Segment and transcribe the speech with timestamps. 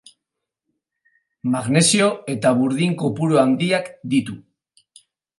[1.55, 4.39] Magnesio eta burdin kopuru handiak ditu.